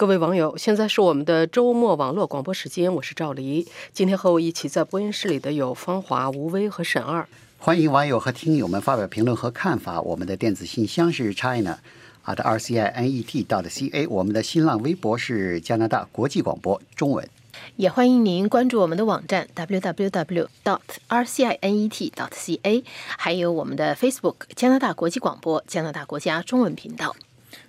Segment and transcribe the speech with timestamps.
[0.00, 3.68] 各位网友，现在是我们的周末网络广播时间，我是赵黎。
[3.92, 7.28] 今天和我一起在播音室里的有方华、吴威和沈二。
[7.58, 10.00] 欢迎网友和听友们发表评论和看法。
[10.00, 11.78] 我们的电子信箱是 china
[12.24, 17.28] at rcinet dot ca，我们的新浪微博是加拿大国际广播中文。
[17.76, 20.80] 也欢迎您关注我们的网站 www dot
[21.10, 22.84] rcinet dot ca，
[23.18, 27.14] 还有我们的 Facebook 加拿大国际广播加拿大国家中文频道。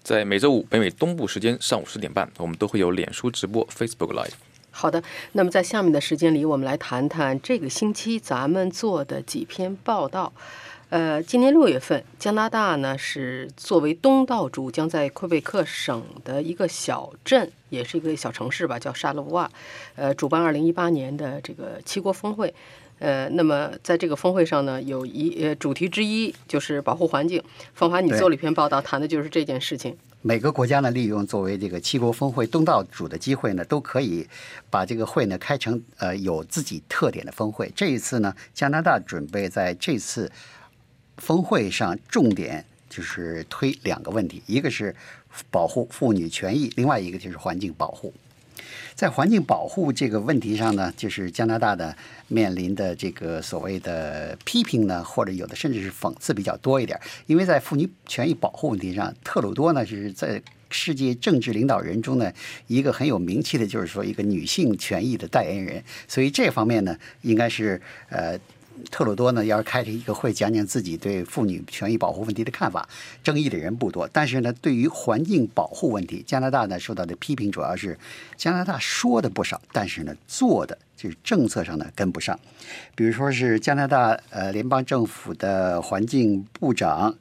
[0.03, 4.33] 在每周五北美东部时间上午十点半，我们都会有脸书直播 Facebook Live。
[4.71, 10.31] 好的，那么在下面的时间里，我们来谈谈这个星期咱们做的几篇报道。
[10.89, 19.49] 呃，今年六月份，加拿大呢是作为东道主，将在魁北克省的一个小镇，也是一个小城市吧，叫沙勒瓦，
[19.95, 22.53] 呃，主办二零一八年的这个七国峰会。
[23.01, 27.43] 呃，那么在这个峰会上呢，有一呃主题之一就是保护环境。
[27.73, 29.97] 方华，你做了一篇报道，谈的就是这件事情。
[30.21, 34.27] 每个国家呢，利用作为这个七国峰会东道主的机会呢，都可以
[34.69, 37.71] 把这个会呢开成呃有自己特点的峰会。
[37.75, 40.31] 这一次呢，加拿大准备在这次
[41.17, 44.95] 峰会上重点就是推两个问题，一个是
[45.49, 48.13] 保护妇女权益，另外一个就是环境保护。
[49.01, 57.01] 在环境保护这个问题上呢，就是加拿大的面临的这个所谓的批评呢，或者有的甚至是讽刺比较多一点。
[57.25, 62.31] 因为在妇女权益保护问题上，特鲁多呢是在世界政治领导人中呢
[62.67, 65.83] 一个很有名气的，就是说一个女性权益的代言人。
[66.07, 68.37] 所以这方面呢，应该是呃。
[68.89, 72.87] 特鲁多呢，要是开一个会，讲讲自己对妇女权益保护问题的看法，
[73.23, 74.09] 争议的人不多。
[74.11, 77.97] 但是呢，对于环境保护问题，加拿大呢受到的批评主要是
[78.35, 82.37] 加拿大说的不少，但是呢做的就是政策上呢跟不上。
[82.95, 87.15] 比如说是加拿大呃联邦政府的环境部长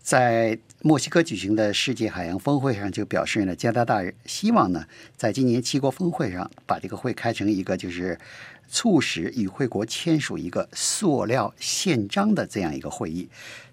[0.00, 4.84] 在墨西哥举行的世界海洋峰会上就表示呢，加拿大希望呢
[5.16, 8.18] 在今年七国峰会上把这个会开成一个就是。
[8.68, 13.28] 促使与会国签署一个塑料宪章的这样一个会议，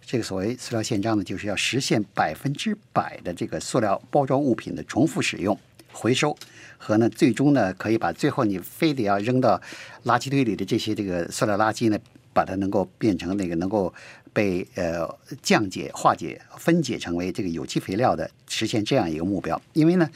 [0.06, 5.58] 这个所谓塑料宪章呢，就是要实现百分之百的这个塑料包装物品的重复使用、
[5.92, 6.38] 回收
[6.78, 9.62] 和呢，最终呢，可以把最后你非得要扔到
[10.06, 11.98] 垃圾堆里的这些这个塑料垃圾呢，
[12.34, 13.94] 把它能够变成那个能够
[14.32, 15.08] 被呃
[15.42, 19.60] 降解、化解、分解成为这个有机肥料的，实现这样一个目标。
[19.74, 20.10] 因为呢，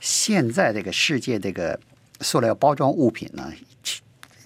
[0.00, 1.78] 现在这个世界这个
[2.20, 3.52] 塑料包装物品呢。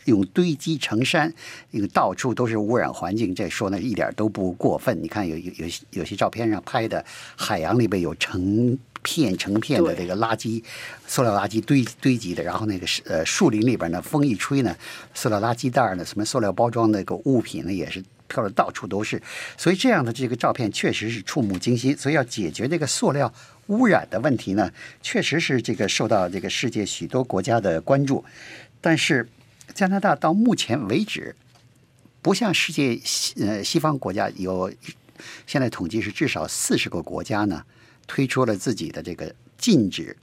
[0.09, 1.33] 用堆积成山，
[1.71, 5.03] 因为到处都是污染环境，这说呢一点都不过分。
[5.03, 7.05] 你看有有有有些照片上拍的
[7.37, 10.63] 海洋里边有成片成片的这个垃圾，
[11.07, 14.77] 塑料垃圾堆堆积的，然后那个呃树林里边呢，风一吹呢，
[15.15, 19.23] 塑料垃圾袋呢，什么塑料包装那个物品呢，也是飘的到处都是。
[19.57, 21.97] 所以这样的这个照片确实是触目惊心。
[21.97, 23.33] 所以要解决这个塑料
[23.69, 24.71] 污染的问题呢，
[25.01, 28.25] 确实是这个受到这个世界许多国家的关注，
[28.81, 29.29] 但是。
[29.79, 31.37] 加拿大到目前为止，
[32.21, 34.69] 不像世界西呃西方国家有，
[35.47, 37.63] 现在统计是至少四十个国家呢
[38.05, 40.17] 推出了自己的这个禁止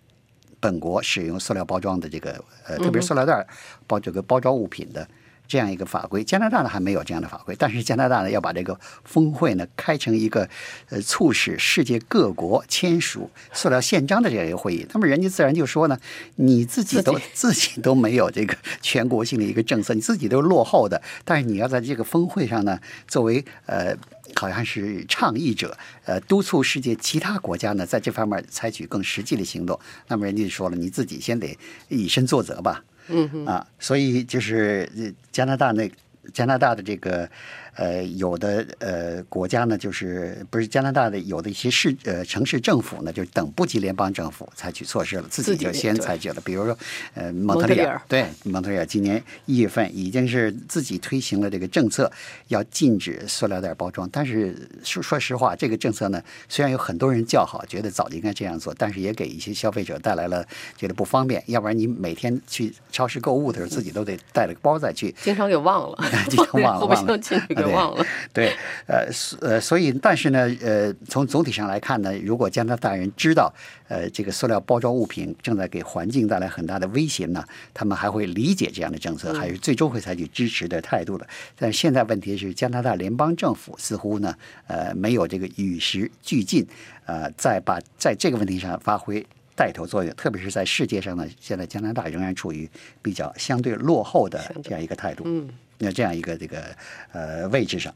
[0.59, 3.47] 本国使用塑料包装的这个呃，特别是塑料袋
[3.87, 5.07] 包这个包装物品的。
[5.47, 10.47] 这样一个法规，加拿大呢还没有这样的法规，但是加拿大呢要把这个峰会呢开成一个
[10.89, 15.97] 呃促使世界各国签署塑料宪章的这样一个会议，那么人家自然就说呢，
[16.35, 23.95] 你自己都自己 都没有这个 全国性的一个政策，你自己都是落后的，但是你要在这个峰会上呢，作为呃
[24.33, 31.57] 好像是倡议者，呃督促世界其他国家呢在这方面采取更实际的行动，那么人家就说了，你自己先得
[31.89, 32.83] 以身作则吧。
[33.07, 35.91] 嗯啊，所以就是加拿大那
[36.33, 37.29] 加拿大的这个。
[37.75, 46.41] 呃，有的呃国家呢，就是不是加拿大的有的一些市呃城市政府呢，就等不及联邦政府采取措施了，自己就先采取了。
[46.45, 46.77] 比如说，
[47.15, 52.09] 呃，蒙特利尔，对，蒙特利尔今年一月份已经是自己推行了这个政策，
[52.47, 54.09] 要禁止塑料袋包装。
[54.09, 60.45] 但是说说实话，这个政策呢，虽然有很多人叫好，觉得早就应该这样做，但是也给一些消费者带来了
[60.77, 61.43] 觉得不方便。
[61.47, 65.97] 要不然你每天去超市购物的时候，自己都得带着个包再去，经常给忘了，
[66.29, 67.19] 经常忘了，忘了。
[67.67, 68.53] 忘了，对，
[68.87, 69.07] 呃，
[69.41, 73.53] 呃，所以，但是呢，呃，从总体上来看呢，如果加拿大人知道，
[73.87, 81.27] 呃，这个塑料包装物品正在给环境带来很大的威胁呢，他们还会理解这样的政策，还是最终会采取支持的态度的。
[81.57, 84.35] 但现在问题是，加拿大联邦政府似乎呢，
[84.67, 86.65] 呃，没有这个与时俱进，
[87.05, 89.25] 呃，在把在这个问题上发挥
[89.55, 92.69] 带头作用，特别是在世界上呢，现在加拿大仍然处于
[93.01, 95.23] 比较相对落后的这样一个态度。
[95.25, 95.49] 嗯。
[95.77, 96.73] 那这样一个这个
[97.11, 97.93] 呃位置上，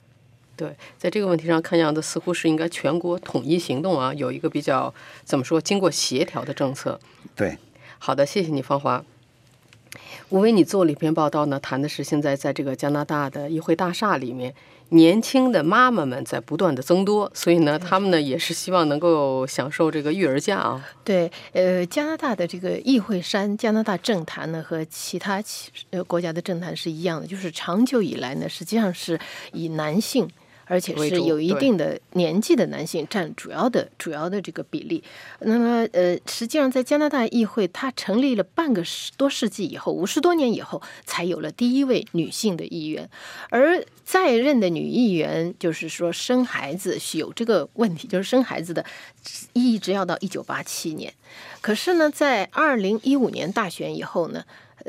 [0.57, 6.99] 对，在这个问题上，看样子似乎是应该全国统一行动啊，有一个比较怎么说，经过协调的政策。
[7.37, 7.57] 对，
[7.97, 9.01] 好的，谢谢你，芳华。
[10.27, 14.53] 吴威，你做了一篇报道呢，谈的是现在在这个加拿大的议会大厦里面，
[14.89, 20.83] 年轻的妈妈们在不断的增多，所以呢，他们呢也是希望能够享受这个育儿假啊。
[21.03, 29.19] 对，呃，加拿大的这个议会山，加拿大政坛呢和其他其呃国家的政坛是一样的，就是长久以来呢，实际上是
[29.53, 30.27] 以男性。
[30.69, 35.03] 而且是有一定的年纪的男性占主要的主要的这个比例。
[35.39, 43.09] 那么，呃，实际上在加拿大议会，它成立了半个世多世纪以后，五十多年以后，才有了第一位女性的议员。
[43.49, 48.85] 而在任的女议员，就是说生孩子是有这个问题，就是生孩子的
[49.53, 51.11] 一直要到一九八七年。
[51.61, 54.45] 可是呢，在二零一五年大选以后呢？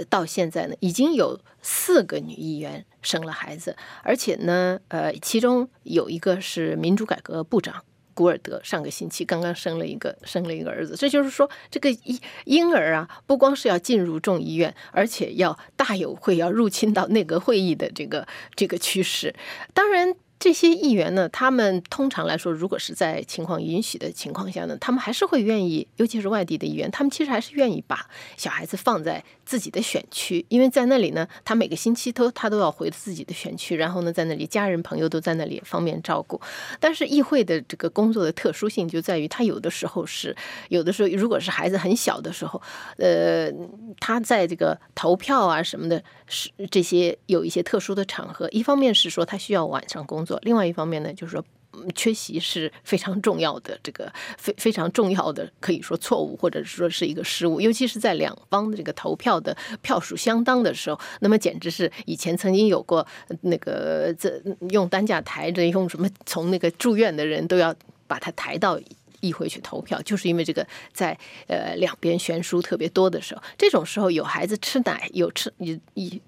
[0.09, 7.85] 到现在呢，已经有四个女议员生了孩子，而且呢，呃，其中有一个是民主改革部长
[8.15, 10.97] 古尔德，上个星期刚刚生了一个生了一个儿子。
[10.97, 19.35] 这就是说，这个婴婴儿啊，不光是要进入众议院，而且要大有会要入侵到内阁会议的这个这个趋势。
[19.75, 20.15] 当然。
[20.41, 28.09] 这些议员呢，他们通常来说，如果是在情况允许的情况下呢，他们还是会愿意，尤其是外地的议员，他们其实还是愿意把
[28.39, 36.41] 小孩子放在自己的选区，因为在那里呢，他每个星期都他都要回自己的选区，然后呢，在那里家人朋友都在那里方便照顾。
[36.81, 40.35] 但是议会的这个工作的特殊性就在于，他有的时候是
[40.71, 42.59] 有的时候，如果是孩子很小的时候，
[42.97, 43.53] 呃，
[44.01, 50.30] 他在这个投票啊什么的，是这些有一些特殊的场合，一方面是说他需要晚上工作。
[50.43, 51.45] 另外一方面呢，就是说
[51.95, 63.07] 缺席是非常重要的，这个非非常重要的，可以说错误，或者说是一个失误，尤其是在两方的这个投票的票数相当的时候，那么简直是以前曾经有过
[63.43, 67.75] 那个这用担架抬着，用什么从那个住院的人都要
[68.07, 68.79] 把他抬到
[69.21, 71.17] 议会去投票，就是因为这个在
[71.47, 76.21] 呃两边悬殊特别多的时候，这种时候有孩子吃奶，有吃一一。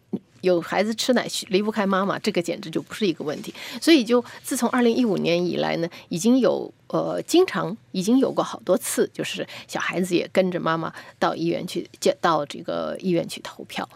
[0.43, 3.53] 有孩子吃奶离不开妈妈，这个简直就不是一个问题。
[3.81, 11.89] 所以，就自从二零一五年以来呢，已经有呃，经常已经有过好多次，就是小孩子也跟着妈妈到医院去，
[12.21, 13.89] 到这个医院去投票。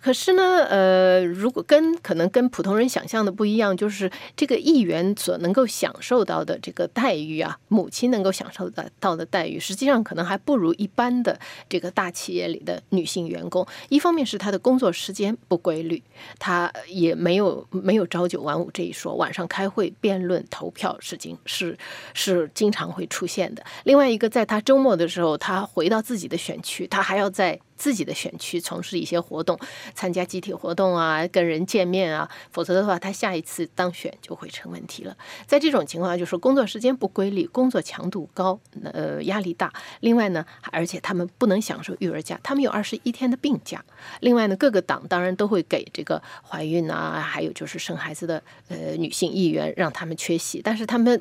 [0.00, 11.38] 可是呢，呃，如果跟可能跟普通人想象的不一样，就是这个议员所能够享受到的这个待遇啊，母亲能够享受的到的待遇，实际上可能还不如一般的
[11.68, 13.66] 这个大企业里的女性员工。
[13.90, 16.02] 一方面是她的工作时间不规律，
[16.38, 21.76] 她也没有没有朝九晚五这一说，晚上开会、辩论、投票事情是
[22.14, 23.64] 是是经常会出现的。
[23.84, 27.58] 另外一个，在他周末的时候，他回到自己的选区，他还要在。
[27.80, 29.58] 自己的选区从事一些活动，
[29.94, 35.16] 参加集体活动啊，跟人见面啊，否则的话，他下一次当选就会成问题了。
[35.46, 39.72] 在这种情况下，就是工作时间不规律，工作强度高，呃，压力大。
[40.00, 43.82] 另外呢，而且他们不能享受育儿假，他们有二十一天的病假。
[44.20, 51.18] 另外呢，各个党当然都会给这个怀孕啊，还有就是生孩子的呃女性议员让他们缺席，但是他们。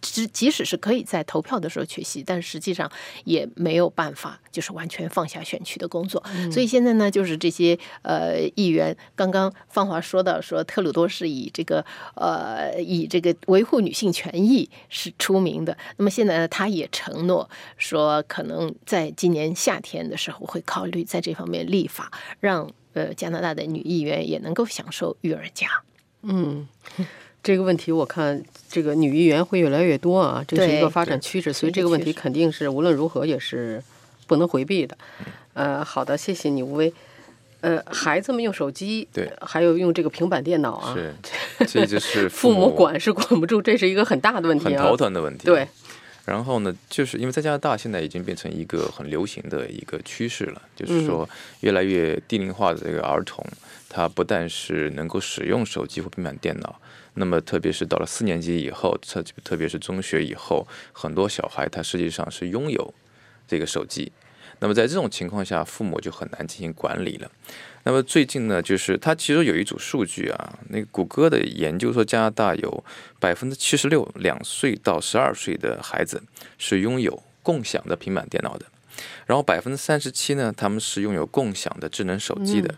[0.00, 2.90] 即即使是可以在投票的时候缺席，但实际上
[3.24, 6.22] 也没有办法，就是完全放下选区的工作。
[6.52, 11.84] 所以现在呢，就是这些呃议员，刚刚芳华说到说，特鲁多是以这个
[12.14, 15.76] 呃以这个维护女性权益是出名的。
[15.96, 25.82] 那么现在呢，他也承诺说，可能在今年夏天的时候会考虑在这方面立法，让呃加拿大的女议员也能够享受育儿假。
[26.22, 26.68] 嗯。
[27.42, 33.82] 这个问题我看这个女议员会越来越多啊，这是一个发展趋势，所以这个问题肯定是无论如何也是
[34.26, 34.96] 不能回避的。
[35.54, 36.92] 呃，好的，谢谢你，吴威。
[37.62, 41.14] 呃，孩子们用手机，对，还有用这个平板电脑啊，是，
[41.68, 45.44] 这就是父母管是管不住，这是一个很大的问题，很头疼的问题。
[45.44, 45.68] 对。
[46.26, 51.28] 然后呢，就是因为在加拿大现在已经变成一个很流行的一个趋势了，就是说
[51.60, 53.44] 越来越低龄化的这个儿童，
[53.88, 56.80] 他不但是能够使用手机或平板电脑。
[57.14, 62.94] 那么，特别是到了四年级以后，特特别是中学以后，很多小孩他实际上是拥有
[63.46, 64.12] 这个手机。
[64.62, 67.30] 那么在这种情况下，父母就很难进行管理了。
[67.84, 72.84] 那么最近呢，就是他其实有一组数据啊，那个谷歌的研究说，加拿大有
[73.18, 76.22] 百分之七十六两岁到十二岁的孩子
[76.58, 78.66] 是拥有共享的平板电脑的，
[79.26, 82.74] 然后百分之三十七呢，他们是拥有共享的智能手机的。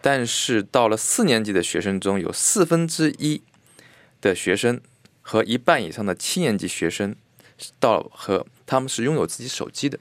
[0.00, 3.40] 但是到了四年级的学生中有四分之一。
[4.22, 4.80] 的学生
[5.20, 7.14] 和一半以上的七年级学生，
[7.78, 9.98] 到和他们是拥有自己手机的，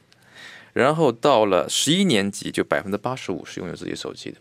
[0.72, 4.38] 然后到了十一年级就百分之八十五是拥有自己手机的。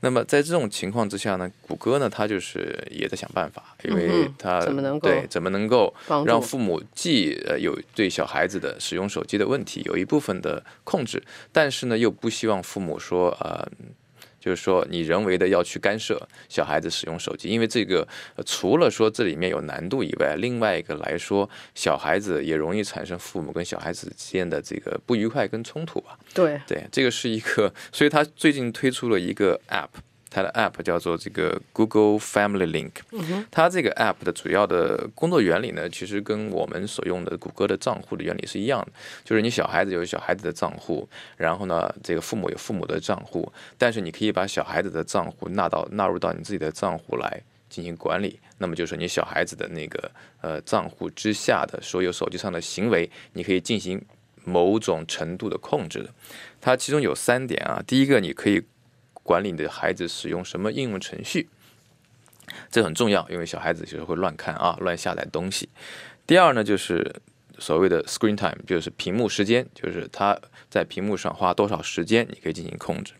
[0.00, 5.94] 那么在这种情况之下呢，谷歌呢，它就是也在想办法，因为它怎么能够对怎么能够
[6.24, 13.68] 让父母既呃有对小孩子的使用手机的问题有一部分的控制，但是呢又不希望父母说呃。
[14.40, 18.06] 就是说，你人为的要去干涉小孩子使用手机，因为这个
[18.46, 26.18] 除了说这里面有难度以外，另外一个来说，小孩子也容易产生父母跟小孩子之间的这个不愉快跟冲突吧。
[26.32, 29.88] 对对，这个是一个， 所以他最近推出了一个 App。
[30.30, 32.92] 它的 App 叫做这个 Google Family Link，
[33.50, 38.92] 它这个 App 的主要的工作原理呢，其实跟我们所用的谷歌的账户的原理是一样的，
[39.24, 50.10] 就是你小孩子有小孩子的账户，然后呢，这个父母有父母的账户，但是你可以把小孩子的账户纳到纳入到你自己的账户来进行管理，那么就是你小孩子的那个
[50.42, 54.00] 呃账户之下的所有手机上的行为，你可以进行
[54.44, 56.10] 某种程度的控制的。
[56.60, 58.62] 它其中有三点啊，第一个你可以。
[59.28, 61.50] 管理你的孩子使用什么应用程序，
[62.70, 65.68] 这很重要，因为小孩子有时候会乱看啊，乱下载东西。
[66.26, 67.14] 第二呢，就是
[67.58, 70.34] 所谓的 screen time，就是屏幕时间，就是他
[70.70, 73.12] 在屏幕上花多少时间，你可以进行控制。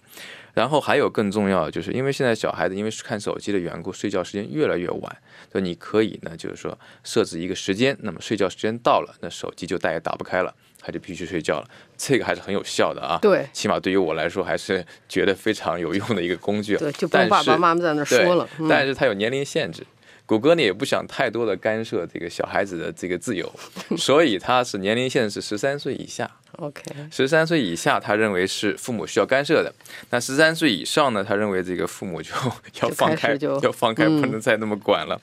[0.55, 5.17] 然后还有更重要的，就是因为现在小孩子因为看手机的缘故，睡觉时间越来越晚，
[5.53, 10.55] 所以你可以呢，就是说设置一个时间，那么睡觉时间到了，那手机就再也打不开了。
[10.81, 13.19] 他就必须睡觉了，这个还是很有效的啊。
[13.21, 16.77] 对，起码对于我来说，还是觉得非常有用的一个工具。
[16.77, 18.49] 对，就不用爸爸妈妈在那说了。
[18.69, 19.85] 但是它有年龄限制，
[20.25, 23.53] 谷歌呢也不想太多的干涉这个小孩子的这个自由，
[23.99, 26.31] 所以它是年龄限制是十三岁以下。
[26.53, 26.83] OK，
[27.13, 29.73] 十三岁以下他认为是父母需要干涉的，
[30.11, 32.33] 那十三岁以上呢，他认为这个父母就
[32.83, 35.21] 要放开，要放开，不能再那么管了。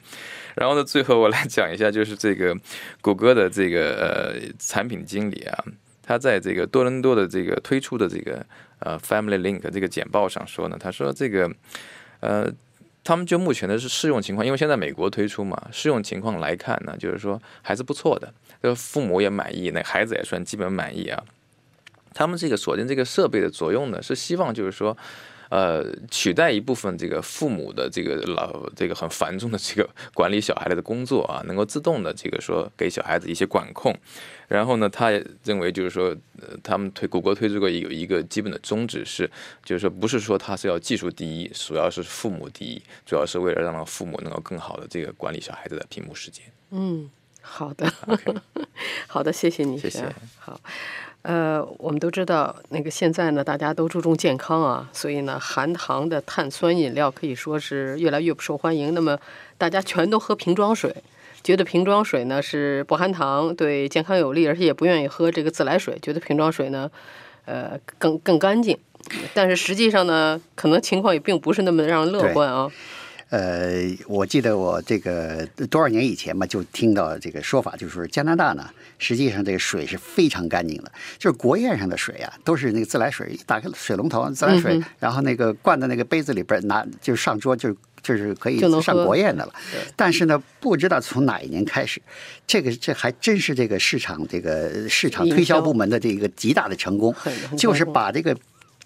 [0.57, 2.55] 然后呢，最后我来讲一下，就是这个
[3.01, 5.63] 谷歌的这个呃产品经理啊，
[6.01, 8.45] 他在这个多伦多的这个推出的这个
[8.79, 11.51] 呃 Family Link 这个简报上说呢，他说这个
[12.21, 12.49] 呃
[13.03, 21.21] 他们就目前的是试用情况，因为现在美国推出嘛，试用情况来看呢，就是说还是不错的，这个父母也满意，那孩子也算基本满意啊。
[22.13, 24.97] 他们这个锁定这个设备的作用呢，是希望就是说。
[25.55, 33.95] 呃，取代一部分这个父母的这个老这个很繁重的这个管理小孩的工作啊，能够自动的这个说给小孩子一些管控。
[34.49, 39.31] 然后呢，他也认为就是说，呃，他们推谷歌推出过有一个基本的宗旨是，
[39.63, 46.43] 就是说不是说他是要技术第一，主要是父母第一，主要是为了让父母能够更好的这个管理小孩子的屏幕时间。
[46.71, 47.09] 嗯，
[47.41, 47.89] 好的，
[49.07, 50.59] 好的，谢谢你，谢谢，好。
[51.27, 58.93] 呃，我们都知道，那个现在呢，大家都注重健康啊，所以呢，含糖的碳酸饮料可以说是越来越不受欢迎。
[58.93, 59.17] 那么，
[59.57, 60.95] 大家全都喝瓶装水，
[61.43, 66.91] 觉得瓶装水呢是不含糖，对健康有利，而且也不愿意喝这个自来水，觉得瓶装水呢，
[67.45, 68.77] 呃，更更干净。
[69.33, 72.71] 但是实际上呢，可能情况也并不是那么让人乐观啊。
[73.29, 89.53] 呃，我记得我这个多少年以前嘛，就听到这个说法，就是加拿大呢，实际上这个水是非常干净的，就是国宴上的水啊，都是那个自来水，打开水龙头自来水，然后那个灌在那个杯子里边拿，就上桌就就是可以上国宴的了。
[89.95, 91.99] 但是呢，不知道从哪一年开始，
[92.45, 97.13] 这个这还真是这个市场这个市场推销部门的这个极大的成功，
[97.57, 98.37] 就是把这个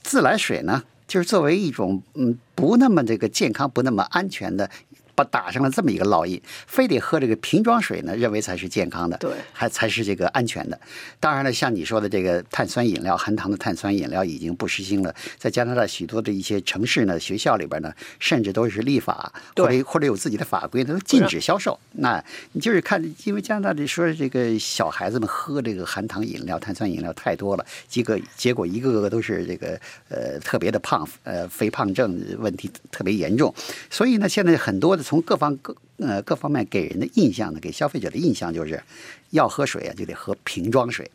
[0.01, 0.81] 自来水呢。
[1.09, 4.69] 就是作为一种嗯不那么这个健康不那么安全的。
[5.19, 10.79] 把打上了这么一个烙印，非得喝这个瓶装水呢，认为才是健康的，对，还才是这个安全的。
[11.19, 15.13] 当然了，像你说的这个碳酸饮料，含糖的碳酸饮料已经不实行了。
[15.37, 21.77] 在加拿大许多的一些城市呢，学校里边呢，甚至都是立法，或者或者有自己的法规，都禁止销售。
[21.91, 22.23] 那
[22.53, 33.53] 你就是看，因为加拿大的说这个小孩子们喝这个含糖饮料、碳酸饮料太多了，结果结果一个个都是这个呃特别的胖，呃肥胖症问题特别严重。
[33.89, 35.03] 所以呢，现在很多的。
[35.09, 38.79] 从各方各呃各方面给人的印象呢，给消费者的印象就是，
[39.31, 41.09] 要喝水啊就得喝瓶装水。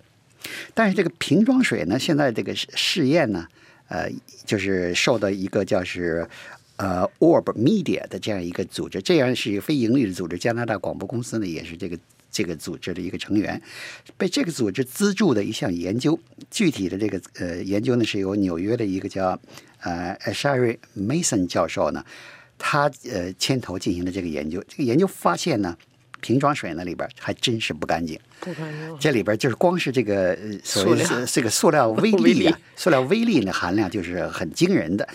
[0.74, 3.46] 但是这个瓶装水呢，现在这个试验呢，
[3.86, 4.10] 呃，
[4.44, 6.28] 就是受到一个叫是
[6.74, 11.96] 呃 Orb Media 的这样一个组织，这样是一个非盈利的组织，加拿大广播公司呢也是这个
[12.32, 13.62] 这个组织的一个成员，
[14.18, 16.18] 被这个组织资助的一项研究。
[16.50, 19.38] 具体的这个呃研究呢，是由纽约的一个叫
[19.82, 22.04] 呃 Sherry Mason 教授呢。
[22.58, 25.76] 他呃牵头进行的这个研究，这个研究发现呢，
[26.20, 28.18] 瓶装水那里边还真是不干净。
[28.40, 28.98] 不干净。
[28.98, 35.06] 这里边就是光是这个所谓这个塑料微粒啊， 塑料微粒的含量就是很惊人的。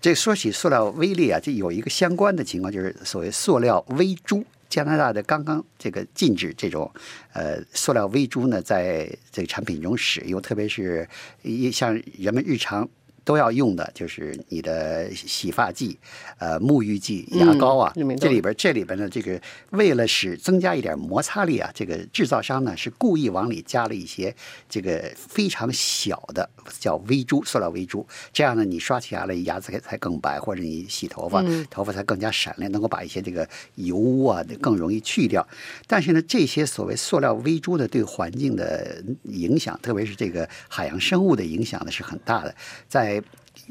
[0.00, 4.44] 这说起塑料微粒啊，这有一个相关的情况，就是所谓塑料微珠。
[4.68, 6.92] 加拿大的刚刚这个禁止这种
[7.32, 11.08] 呃塑料微珠呢，在这个产品中使用，特别是
[11.40, 12.86] 一像人们日常。
[13.24, 15.98] 都要用的就是你的洗发剂、
[16.38, 24.34] 呃沐浴剂、牙膏啊，这里边这里边的这个为了使增加一点摩擦力啊，这个制造商呢是故意往里加了一些
[24.68, 26.48] 这个非常小的
[26.78, 35.46] 叫微珠，塑料微珠，这样呢你刷起牙来牙齿才更白，或者你洗头发头发才更加闪亮，能够把一些这个油污啊更容易去掉。
[35.86, 42.54] 但是呢，这些所谓塑料微珠的，对环境的影响，特别是这个海洋生物的影响呢是很大的，
[42.88, 43.17] 在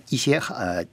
[0.09, 0.85] 一些呃，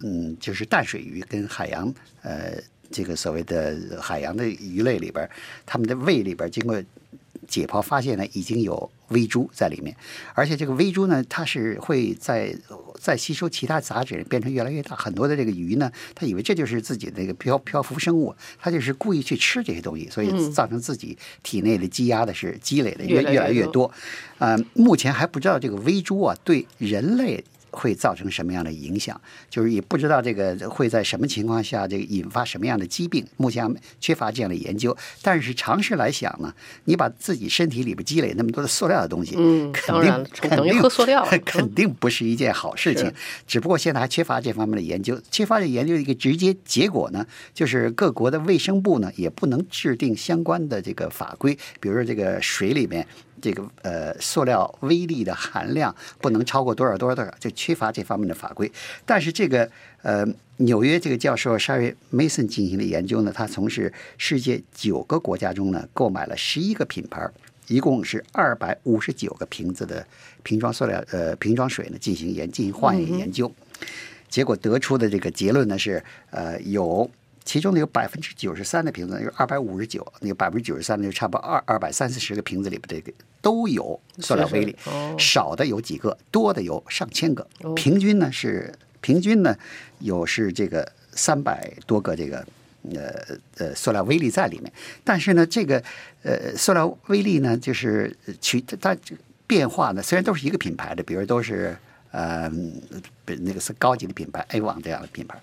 [0.00, 1.92] 嗯，就是淡水鱼跟海洋
[2.22, 2.54] 呃，
[2.90, 5.28] 这个所谓的海洋的鱼类里边，
[5.66, 6.82] 它们的胃里边经过
[7.48, 9.94] 解剖发现呢，已经有微珠在里面，
[10.34, 12.54] 而且这个微珠呢，它是会在
[13.00, 14.94] 在吸收其他杂质，变成越来越大。
[14.94, 23.90] 很多的这个鱼呢，它以为这就是自己那个漂漂浮生物，它就是故意去吃这些东西，所以造成自己体内的积压的是积累的越越来越多。
[24.38, 27.42] 呃，目前还不知道这个微珠啊对人类。
[27.70, 29.20] 会造成什么样的影响？
[29.48, 33.68] 就是也不知道这个会在什么情况下这个引发什么样的疾病，目前
[34.00, 34.96] 缺乏这样的研究。
[35.22, 36.52] 但是尝试来想呢，
[36.84, 43.12] 你把自己身体里边积累那么多的塑料的东西，嗯，肯定肯定喝塑料，肯定不是一件好事情。
[43.46, 53.06] 只不过现在还缺乏这方面的研究，缺乏的研究一个直接结果呢，就是各国的卫生部呢也不能制定相关的这个法规，比如说这个水里面。
[53.40, 58.70] 这个呃，塑料微粒的含量不能超过多少多少多少，就缺乏这方面的法规。
[59.04, 59.70] 但是这个
[60.02, 60.26] 呃，
[60.58, 67.28] 纽约这个教授 Sherry Mason 进行的研究呢，他从事世界九个国家中呢，购买了十一个品牌，
[67.68, 70.06] 一共是二百五十九个瓶子的
[70.42, 73.50] 瓶装塑料呃瓶装水呢，进行研进行化验研究，
[74.28, 77.10] 结果得出的这个结论呢是呃有。
[77.50, 84.76] 其中呢有百分之九十三的瓶子，有二百五十九，那个百分之九十三的就差不多二二百三四十个瓶子里边这个都有塑料微粒，
[85.18, 89.56] 少的有几个，多的有上千个，平均呢是平均呢
[89.98, 92.46] 有是这个三百多个这个
[92.94, 95.82] 呃呃塑料微粒在里面，但是呢这个
[96.22, 98.96] 呃塑料微粒呢就是取它
[99.48, 101.76] 变化呢虽然都是一个品牌的，比如都是
[102.12, 102.48] 呃
[103.26, 105.36] 那个是高级的品牌 A 网这样的品牌，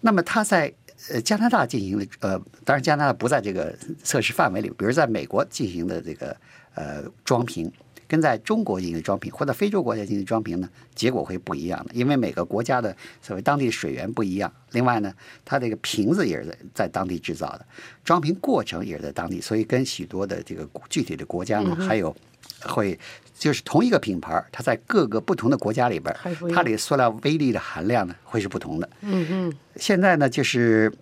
[0.00, 0.72] 那么它在
[1.10, 4.70] 呃，加拿大进行的呃，当然加拿大不在这个测试范围里。
[4.70, 6.36] 比如在美国进行的这个
[6.74, 7.70] 呃装瓶，
[8.08, 11.94] 跟在中国进行的装瓶，或者非洲国家进行装瓶呢，结果会不一样的。
[11.94, 15.12] 因为每个国家的所谓当地水源不一样，另外呢，
[15.44, 17.66] 它这个瓶子也是在在当地制造的，
[18.02, 22.14] 装瓶过程也是在当地，所以跟许多的这个具体的国家呢，还有
[22.62, 22.98] 会。
[23.36, 26.14] 就是同一个品牌，它在各个不同的国家里边，
[26.54, 28.88] 它的塑料微粒的含量呢会是不同的。
[29.00, 29.52] 嗯嗯。
[29.76, 30.92] 现在呢，就是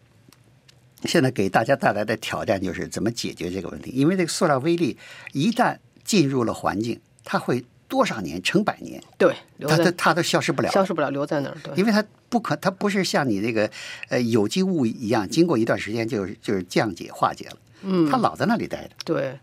[1.05, 3.90] 现在给大家带来的挑战就是怎么解决这个问题。
[3.90, 4.97] 因为这个塑料微粒
[5.33, 11.57] 一旦进入了环境，它会多少年、成百年，对，它它它都消失不了，消失不了，留在那儿。
[11.62, 13.71] 对，因为它不可，它不是像你那个
[14.09, 17.57] 呃有机物一样，经过一段时间就就是降解化解了。
[17.83, 18.90] 嗯，它老在那里待着。
[19.05, 19.38] 对，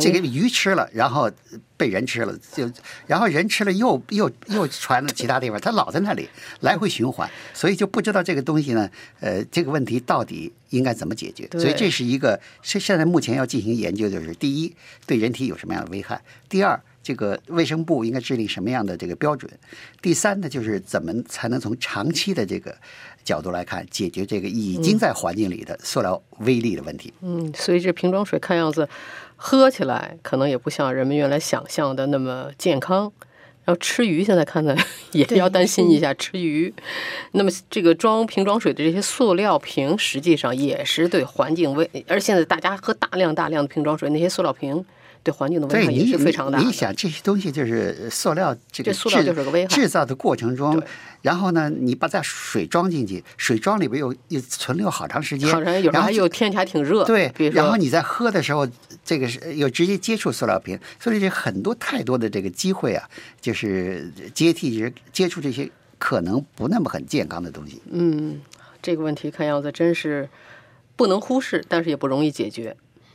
[0.00, 1.30] 这个鱼吃了，然后
[1.76, 2.70] 被人吃了，就
[3.06, 6.28] 然后人吃了又又又传到其他地方，它老在那里
[6.60, 11.48] 来回循环， 所以就不知道这个东西呢，呃，这个问题到底应该怎么解决。
[11.52, 14.74] 所以这是一个现现在目前要进行研究，就是第一，
[15.06, 16.16] 对人体有什么样的危害；
[16.48, 19.50] 第二，这个卫生部应该制定什么样的这个标准；
[20.02, 22.76] 第三呢，就是怎么才能从长期的这个。
[23.24, 27.12] 角度来看，解决这个已经在环境里的塑料微粒的问题。
[27.20, 28.88] 嗯，所以这瓶装水看样子
[29.36, 33.12] 喝起来可能也不像人们原来想象的那么健康。
[33.66, 34.74] 然后吃鱼，现在看来
[35.12, 36.72] 也要担心一下吃鱼。
[37.32, 41.90] 那么这个装瓶装水的这些塑料瓶，实际上也是对环境危。
[42.08, 44.82] 而现在大家喝大量大量的瓶装水，那些塑料瓶。
[45.28, 46.58] 对环境的危害也是非常大。
[46.58, 49.68] 你想这些东西就是塑料，这个塑料就是个危害。
[49.68, 50.82] 制造的过程中，
[51.20, 55.48] 然后呢，你把在水装进去，水装里边又又存留好长时间，
[55.92, 57.04] 然后又天气还挺热。
[57.04, 58.66] 对，然后你在喝的时候，
[59.04, 63.06] 这个是又直接接触塑料瓶，所以这很多太多的这个机会啊，
[63.38, 67.82] 就是接替接触这些可能不那么很健康的东西。
[67.90, 68.40] 嗯，
[68.80, 70.30] 这个问题看样子真是
[70.96, 72.74] 不能忽视，但是也不容易解决。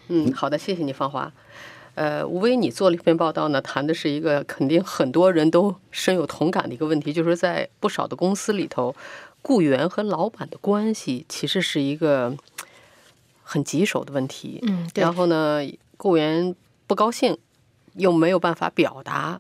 [0.10, 1.32] 嗯，好的，谢谢你，芳华。
[1.96, 8.96] 呃，吴威，你做了一篇报道呢，谈的是一个肯定很多人都深有同感的一个问题，就是在不少的公司里头，
[9.44, 12.36] 雇员和老板的关系其实是一个
[13.44, 14.60] 很棘手的问题。
[14.68, 15.62] 嗯，然后呢，
[15.98, 16.56] 雇员
[16.88, 17.38] 不高兴，
[17.94, 19.40] 又没有办法表达，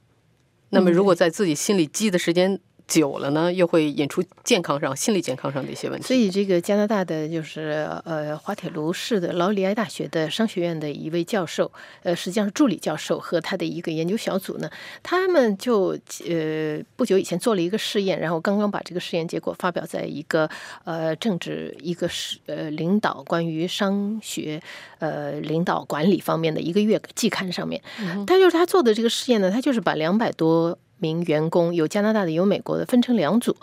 [0.69, 6.05] 那么如果在自己心里积的时间久了呢，又会引出健康上、心理健康上的一些问题。
[6.05, 11.71] 所以，这个加拿大的就是呃滑铁卢市的劳里埃大学的商学院的一位教授，
[12.03, 14.69] 呃，实际上是助理教授和他的一个研究小组呢，
[15.01, 20.49] 他们就呃不久以前做了一个试验，然后刚刚把这个试验结果发表在一个
[20.83, 24.61] 呃政治一个是呃领导关于商学
[24.99, 27.81] 呃领导管理方面的一个月季刊上面。
[28.27, 30.77] 他就是他做的这个试验呢，他就是把两百多。
[31.03, 33.53] 名员工有加拿大的，有美国的，分成两组，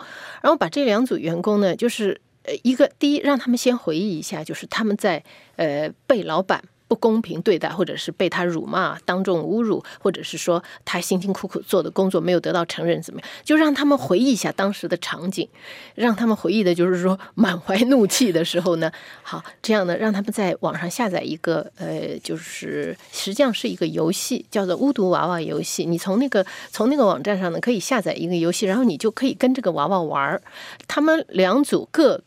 [0.43, 5.23] 然后把这两组员工呢，就是呃一个第一让他们先回忆一下，就是他们在
[5.55, 6.61] 呃被老板。
[6.91, 13.29] 不公平对待，或者是被他辱骂、当众侮辱，或者是说他辛辛苦苦做的工作没有得到承认，怎么样？
[13.45, 15.47] 就让他们回忆一下当时的场景，
[15.95, 18.91] 让他们回忆的就是说满怀怒气的时候呢。
[19.23, 25.85] 好，这样呢，让他们在网上下载一个呃，就是实际上是一个游戏，叫做巫毒娃娃游戏。
[25.85, 30.41] 你从那个从那个网站上呢，可以下载一个游戏，然后你就可以跟这个娃娃玩儿。
[30.89, 32.21] 他们两组各。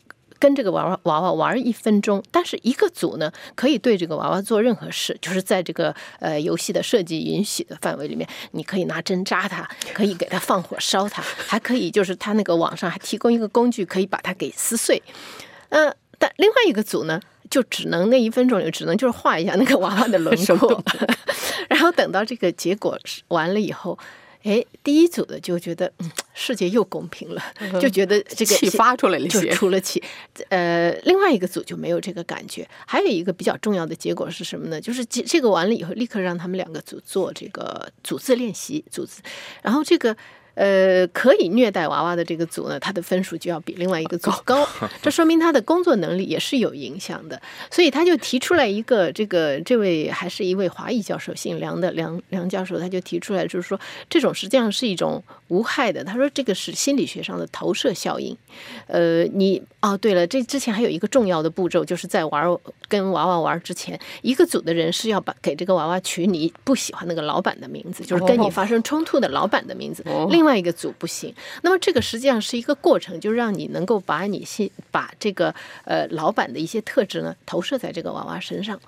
[0.45, 15.01] 跟这个娃娃娃娃玩一分钟，但是一个组呢可以对这个娃娃做任何事，就是在这个呃游戏的设计允许的范围里面，你可以拿针扎它，可以给它放火烧它，还可以就是它那个网上还提供一个工具，可以把它给撕碎。
[15.69, 20.83] 呃，但另外一个组呢，就只能那一分钟里只能就是画一下那个娃娃的轮廓，
[21.67, 22.95] 然后等到这个结果
[23.29, 23.97] 完了以后。
[24.45, 27.41] 哎，第一组的就觉得，嗯，世界又公平了，
[27.81, 30.01] 就觉得这个气发出来了，就出了气。
[30.49, 32.65] 呃，另外一个组就没有这个感觉。
[32.85, 34.79] 还有一个比较重要的结果是什么呢？
[34.79, 39.21] 就是这这个完了以后，立刻让他们两个组做这个组字练习，组字，
[39.61, 40.15] 然后这个。
[40.55, 44.67] 呃，可以虐待娃娃的这个组呢，他的分数就要比另外一个组高，
[45.01, 47.41] 这说明他的工作能力也是有影响的。
[47.69, 56.03] 所以他就提出来一个，这个这位还是一位华裔教授，姓梁的梁梁教授，他就提出来，就是说这种实际上是一种无害的。
[56.03, 58.35] 他说这个是心理学上的投射效应。
[58.87, 70.03] 呃，你哦，对了，这之前还有一个重要的步骤，就是在玩跟娃娃玩之前，一个组的人是要把给这个娃娃取你不喜欢那个老板的名字，就是跟你发生冲突的老板的名字。
[70.29, 78.79] 另另外一个组不行，那么这个实际上是一个过程，就让你能够把你先把这个呃老板的一些特质呢投射在这个娃娃身上。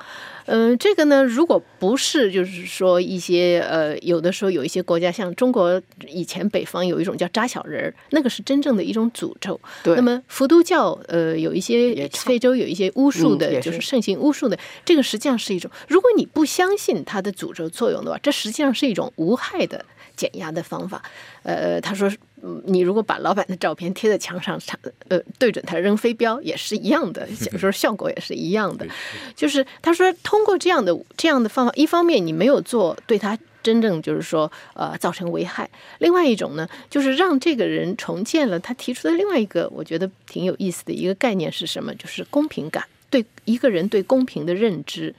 [0.45, 9.59] 嗯，这个呢，如果不是就是说一些呃有的时候有一些国家像中国以前北方有一种叫扎小人儿，那个是真正的一种诅咒。
[9.83, 9.95] 对。
[9.95, 19.85] 那么伏都教呃有一些非洲有一些巫术的，就是盛行巫术的，这个实际上是一种，如果你不相信它的诅咒作用的话，这实际上是一种无害的。
[20.15, 20.99] 减压的方法，
[21.43, 22.11] 呃，他说，
[22.65, 24.59] 你如果把老板的照片贴在墙上，
[25.09, 28.87] 呃，对准他扔飞镖也是一样的， 有时候效果也是一样的。
[29.35, 41.93] 就是他说，通过这样的这样的方法，一方面你没有做对他真正就是说呃造成危害，另外一种呢，就是让这个人重建了他提出的另外一个我觉得挺有意思的一个概念是什么？
[41.95, 42.83] 就是公平感。
[43.09, 45.15] 对一个人对公平的认知，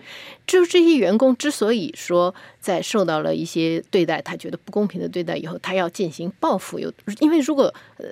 [0.47, 6.79] 就是这些员工之所以说在受到了一些对待，他觉得不公平的对待以后，他要进行报复。
[6.79, 8.05] 有因为如果呃，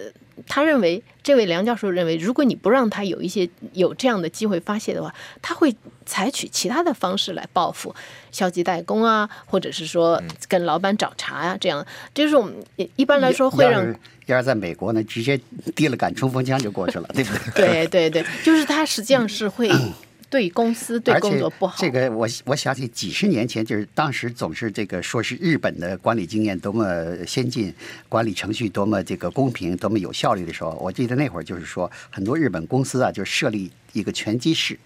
[0.46, 5.74] 他认为这位梁教授认为，如果你不让他有一些有这样的机会发泄的话，他会
[6.06, 7.94] 采取其他的方式来报复，
[8.32, 12.50] 消极怠工啊，或者是说跟老板找茬呀，这样这种
[12.96, 13.94] 一般来说会让。
[14.26, 15.38] 要是在美国呢，直接
[15.76, 17.86] 递了杆冲锋枪就过去了，对不对？
[17.86, 19.70] 对对对，就是他实际上是会
[20.28, 21.76] 对公司对工作不好。
[21.78, 27.72] 这个我我想起几十年前，就是当时总是这个说是日本的管理经验多么先进，
[28.08, 34.78] 管理程序多么这个公平，多么有效率的时候，我记得那会儿就是说，很多日本公司啊，就设立一个拳击室。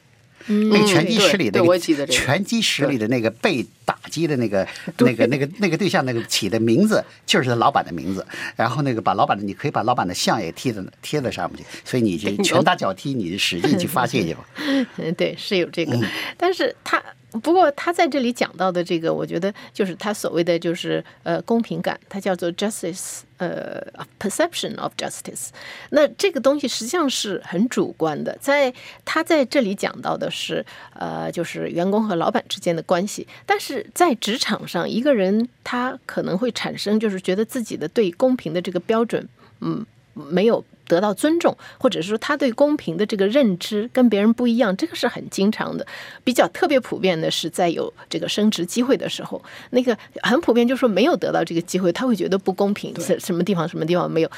[0.50, 1.60] 那个拳击室里的
[2.06, 4.66] 拳击室里的那个被打击的那个
[4.98, 14.44] 那个那个那个对象那个起的名字就是他老板的名字，然后那个把老板的你可以把老板的像也贴在贴在上面去，所以你就 拳打脚踢，你使劲去发泄去吧。
[15.16, 15.98] 对，是有这个，
[16.36, 17.02] 但是他。
[17.42, 23.80] 不过他在这里讲到的这个，我觉得就是他所谓的就是呃公平感，它叫做 justice，呃
[24.18, 25.48] perception of justice。
[25.90, 28.72] 那这个东西实际上是很主观的，在
[29.04, 30.64] 他在这里讲到的是
[30.94, 39.28] 呃就是员工和老板之间的关系，但是在职场上，一个人他可能会产生就是觉得自己的对公平的这个标准，
[39.60, 40.64] 嗯，没有。
[40.90, 45.86] 得到尊重，或者是说他对公平的这个认知跟别人不一样，这个是很经常的。
[46.24, 54.30] 比较特别普遍的是，在有这个升职机会的时候，那个很普遍，就是说没有得到这个机会，他会觉得不公平，什什么地方什么地方没有，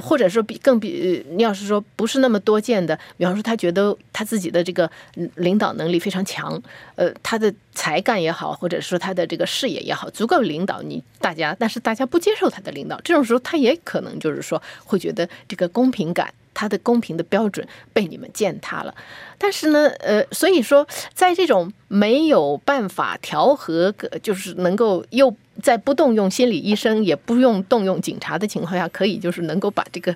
[0.00, 4.88] 或者说比更比，你要是说不是那么多见的，比方说他觉得他自己的这个
[5.34, 6.62] 领导能力非常强，
[6.94, 16.32] 呃，他的才干也好，或者说他的这个视野也好，足够领导你大家，但是大家不接受他的领导，这种时候他也可能就是说会觉得这个公平感。
[16.54, 18.94] 他的公平的标准被你们践踏了，
[19.38, 23.90] 但是呢，呃，所以说，在这种没有办法调和，
[24.22, 30.14] 就是能够又在不动用心理医生，也不用动用警察的情况下，可以就是能够把这个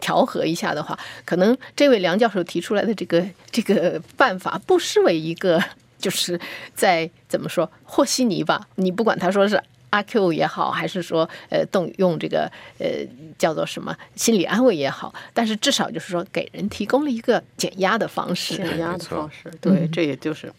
[0.00, 5.62] 调和一下的话，可能这位梁教授提出来的这个这个办法，不失为一个，
[6.04, 6.38] 就是
[6.74, 8.68] 在怎么说和稀泥吧？
[8.74, 9.62] 你不管他说是。
[9.94, 12.88] 阿 Q 也好，还是说呃动用这个呃
[13.38, 19.48] 叫做什么心理安慰也好，但是至少就是说给人提供了一个减压的方式，减压的方式。
[19.60, 20.52] 对，这也就是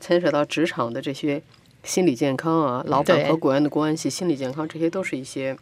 [0.00, 1.42] 牵扯到职场的这些
[1.84, 5.54] 心理健康啊，老板和雇员的关系，心理健康，这些都是一些。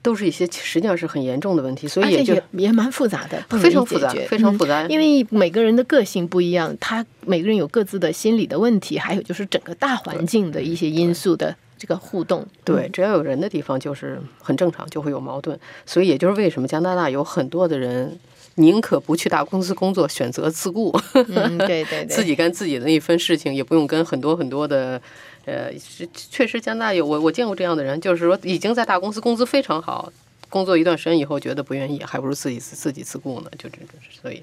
[0.00, 4.86] 都是一些实际上是很严重的问题，所以也就也蛮复杂的，非常复杂，非常复杂。
[4.86, 12.46] 因为每个人的个性不一样，他每个人有各自的心理的问题，还有就是整个大环境的一些因素的这个互动。
[12.64, 15.58] 对，只要有人的地方就是很正常，就会有矛盾。
[15.84, 18.18] 所以也就是为什么加拿大有很多的人
[18.54, 25.00] 宁可不去大公司工作，选择自雇，对对对， 自己干自己的那一份事情，也不用跟很多很多的。
[25.48, 30.12] 呃，是确实加拿大有我我见过这样的人，就是说已经在大公司工资非常好，
[30.50, 33.88] 工作一段时间以后觉得不愿意，还不如自己自己自雇呢，就这种。
[34.20, 34.42] 所以，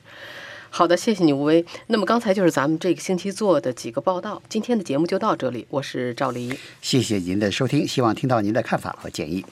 [0.71, 1.63] 好的，谢谢你吴威。
[1.87, 9.45] 那么刚才就是咱们这个星期做的几个报道，今天的节目就到这里，我是赵黎，谢谢您的收听，希望听到您的看法和建议，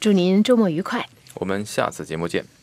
[0.00, 2.59] 祝您周末愉快，我们下次节目见。